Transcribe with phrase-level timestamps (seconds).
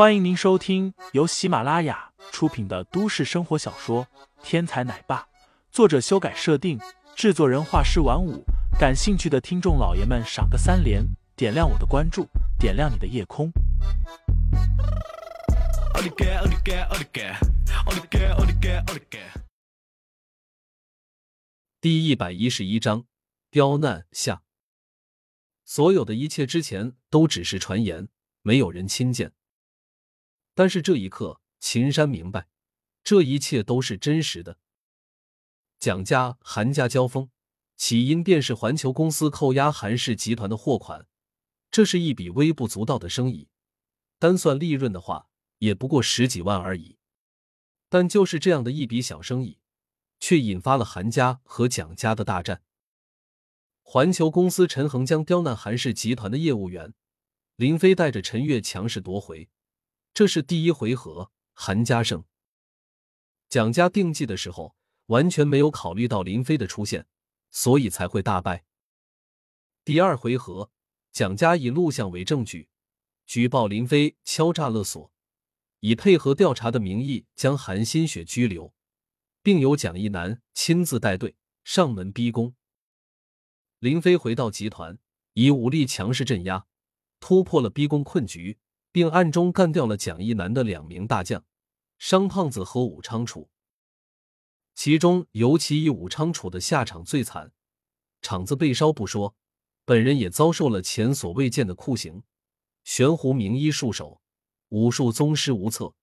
[0.00, 4.06] 欢迎您收听由喜马拉雅出品的都市生活小说
[4.42, 5.18] 《天才奶爸》，
[5.70, 6.80] 作者修改设定，
[7.14, 8.42] 制作人画师晚舞。
[8.78, 11.04] 感兴趣的听众老爷们，赏个三连，
[11.36, 12.26] 点亮我的关注，
[12.58, 13.52] 点亮你的夜空。
[21.78, 23.04] 第一百一十一章，
[23.50, 24.40] 刁难下。
[25.66, 28.08] 所有的一切之前都只是传言，
[28.40, 29.32] 没有人亲见。
[30.60, 32.46] 但是这一刻，秦山明白，
[33.02, 34.58] 这一切都是真实的。
[35.78, 37.30] 蒋家、韩家交锋，
[37.78, 41.06] 起因便是环球公司扣押韩氏集团的货款，
[41.70, 43.48] 这是一笔微不足道的生意，
[44.18, 45.28] 单算利润的话，
[45.60, 46.98] 也不过十几万而已。
[47.88, 49.60] 但就是这样的一笔小生意，
[50.18, 52.62] 却引发了韩家和蒋家的大战。
[53.80, 56.92] 环球公司陈恒将刁难韩氏集团的业务员
[57.56, 59.48] 林飞带着陈月强势夺回。
[60.20, 62.22] 这是第一回合，韩家胜。
[63.48, 67.06] 蒋家定计的时候完全没有考虑到林飞的出现，
[67.50, 68.66] 所以才会大败。
[69.82, 70.70] 第二回合，
[71.10, 72.68] 蒋家以录像为证据，
[73.24, 75.10] 举报林飞敲诈勒索，
[75.78, 78.74] 以配合调查的名义将韩新雪拘留，
[79.42, 82.54] 并由蒋一南亲自带队上门逼宫。
[83.78, 84.98] 林飞回到集团，
[85.32, 86.66] 以武力强势镇压，
[87.20, 88.58] 突破了逼宫困局。
[88.92, 91.44] 并暗中干掉了蒋一南的两名大将，
[91.98, 93.50] 商胖子和武昌楚。
[94.74, 97.52] 其中尤其以武昌楚的下场最惨，
[98.22, 99.34] 厂子被烧不说，
[99.84, 102.22] 本人也遭受了前所未见的酷刑，
[102.84, 104.20] 悬壶名医束手，
[104.68, 105.94] 武术宗师无策。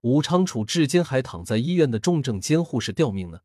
[0.00, 3.40] 武昌楚至今还躺在医院的重症监护室吊命呢。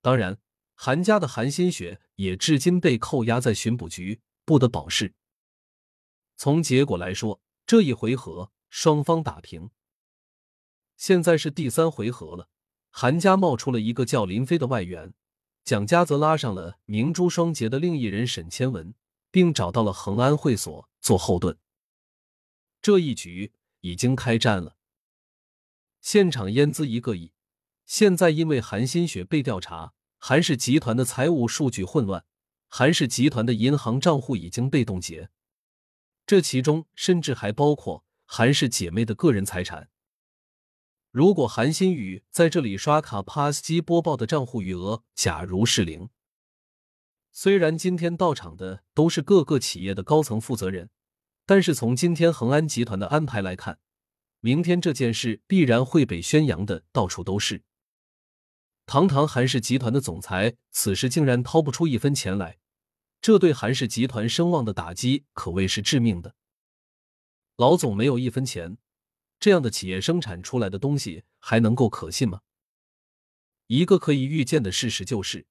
[0.00, 0.38] 当然，
[0.74, 5.14] 韩家的韩新雪也至今被扣押在巡捕局，不得保释。
[6.36, 7.40] 从结果来说，
[7.72, 9.70] 这一回合双方打平，
[10.98, 12.50] 现在是第三回合了。
[12.90, 15.14] 韩家冒出了一个叫林飞的外援，
[15.64, 18.94] 蒋家则拉上了明珠双杰的另一人沈千文，
[19.30, 21.56] 并找到了恒安会所做后盾。
[22.82, 24.76] 这一局已经开战了，
[26.02, 27.32] 现场烟资一个亿。
[27.86, 32.26] 现在因为韩新雪被调查，韩氏集团的财务数据混乱，
[32.68, 35.30] 韩氏集团的银行账户已经被冻结。
[36.32, 39.90] 这其中甚至还包括韩氏姐妹的个人财产。
[41.10, 46.08] 如果韩新宇在这里刷卡 pass 机播报的账户余额假如是零，
[47.32, 50.88] 虽然今天到场的都是各个企业的高层负责人，
[51.44, 53.78] 但是从今天恒安集团的安排来看，
[54.40, 57.62] 明天这件事必然会被宣扬的到处都是。
[58.86, 62.56] 堂堂韩氏集团的总裁，此时竟然掏不出一分钱来。
[63.22, 66.34] 这对韩氏集团声望的打击可谓是致命的。
[67.56, 68.78] 老总没有一分钱，
[69.38, 72.40] 这样的企业生产出来的东西还能够可信吗？
[73.68, 75.46] 一个可以预见的事实就是，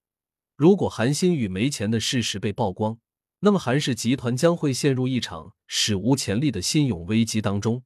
[0.57, 2.99] 如果韩新宇没钱的事实被曝光，
[3.39, 7.85] 那么韩氏集团将会陷入一场史无前例的信用危机当中。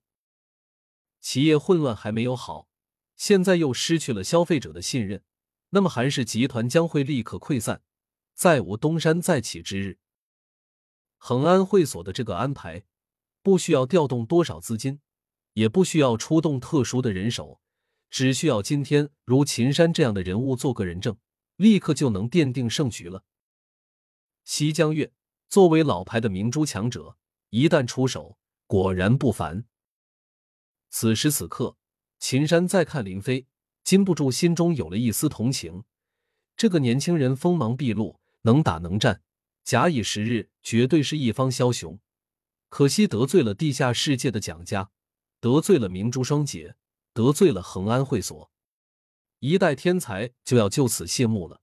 [1.21, 2.67] 企业混乱还没有好，
[3.15, 5.23] 现在又失去了消费者的信任，
[5.69, 7.83] 那么韩氏集团将会立刻溃散。
[8.35, 9.97] 再无东山再起之日。
[11.17, 12.83] 恒安会所的这个安排，
[13.41, 14.99] 不需要调动多少资金，
[15.53, 17.61] 也不需要出动特殊的人手，
[18.09, 21.17] 只需要今天如秦山这样的人物做个人证，
[21.55, 23.23] 立刻就能奠定胜局了。
[24.43, 25.11] 西江月
[25.47, 27.17] 作为老牌的明珠强者，
[27.49, 28.37] 一旦出手，
[28.67, 29.65] 果然不凡。
[30.89, 31.77] 此时此刻，
[32.19, 33.47] 秦山再看林飞，
[33.83, 35.85] 禁不住心中有了一丝同情。
[36.55, 38.19] 这个年轻人锋芒毕露。
[38.45, 39.23] 能打能战，
[39.63, 41.99] 假以时日，绝对是一方枭雄。
[42.69, 44.91] 可惜得罪了地下世界的蒋家，
[45.39, 46.75] 得罪了明珠双杰，
[47.11, 48.51] 得罪了恒安会所，
[49.39, 51.61] 一代天才就要就此谢幕了。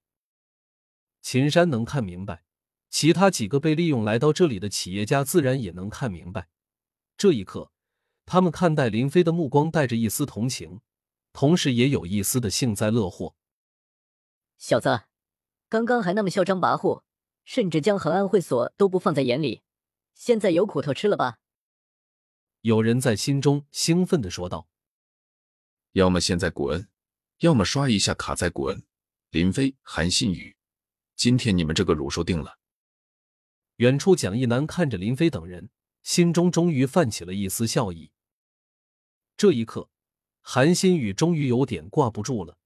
[1.20, 2.42] 秦山能看明白，
[2.90, 6.48] 其他几个被利用来到这里的企业家自然也能看明白。
[7.16, 7.70] 这一刻，
[8.26, 10.80] 他们看待林飞的目光带着一丝同情，
[11.32, 13.36] 同时也有一丝的幸灾乐祸。
[14.58, 15.11] 小子。
[15.72, 17.02] 刚刚还那么嚣张跋扈，
[17.44, 19.62] 甚至将恒安会所都不放在眼里，
[20.12, 21.38] 现在有苦头吃了吧？
[22.60, 24.68] 有人在心中兴奋的说道
[25.92, 26.90] ：“要么现在滚，
[27.38, 28.84] 要么刷一下卡再滚。”
[29.32, 30.54] 林飞、韩信宇，
[31.16, 32.58] 今天你们这个乳兽定了。
[33.76, 35.70] 远处，蒋一南看着林飞等人，
[36.02, 38.12] 心中终于泛起了一丝笑意。
[39.38, 39.88] 这一刻，
[40.42, 42.58] 韩新宇终于有点挂不住了。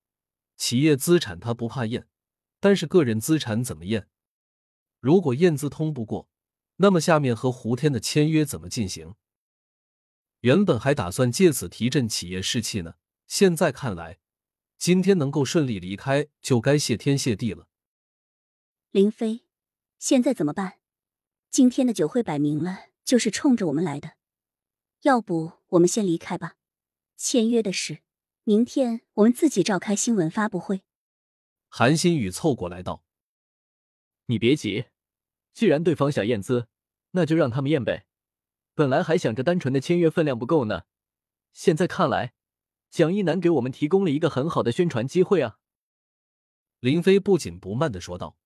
[0.56, 2.08] 企业资产他不怕验。
[2.60, 4.08] 但是个人资产怎么验？
[5.00, 6.28] 如果验资通不过，
[6.76, 9.14] 那么下面和胡天的签约怎么进行？
[10.40, 12.94] 原本还打算借此提振企业士气呢，
[13.26, 14.18] 现在看来，
[14.76, 17.68] 今天能够顺利离开，就该谢天谢地了。
[18.90, 19.46] 林飞，
[19.98, 20.78] 现在怎么办？
[21.50, 24.12] 今天的酒会摆明了就是冲着我们来的，
[25.02, 26.56] 要不我们先离开吧。
[27.16, 28.02] 签约的事，
[28.44, 30.82] 明天我们自己召开新闻发布会。
[31.78, 33.04] 韩新宇凑过来道
[34.28, 34.86] ：“你别急，
[35.52, 36.68] 既然对方想验资，
[37.10, 38.06] 那就让他们验呗。
[38.72, 40.84] 本来还想着单纯的签约分量不够呢，
[41.52, 42.32] 现在看来，
[42.88, 45.58] 蒋一楠给我们提供了一个很好的宣传机会啊。”
[46.80, 48.38] 林飞不紧不慢的说道：“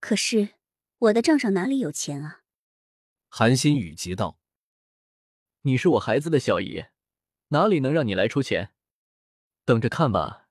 [0.00, 0.54] 可是
[0.96, 2.44] 我的账上哪里有钱啊？”
[3.28, 4.38] 韩新宇急道
[5.60, 6.86] ：“你是我孩子的小姨，
[7.48, 8.72] 哪里能让你来出钱？
[9.66, 10.44] 等着看吧。”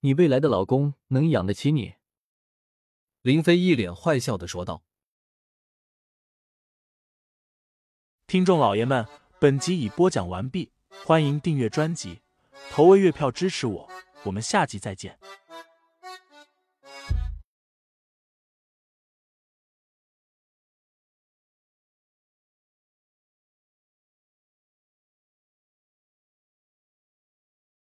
[0.00, 1.94] 你未来的老公能养得起你？
[3.22, 4.84] 林飞一脸坏笑的说道。
[8.28, 9.04] 听众老爷们，
[9.40, 10.70] 本集已播讲完毕，
[11.04, 12.20] 欢迎订阅专辑，
[12.70, 13.90] 投喂月票支持我，
[14.22, 15.18] 我们下集再见。